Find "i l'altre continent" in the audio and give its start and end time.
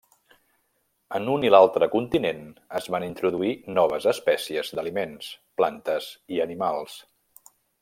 1.47-2.39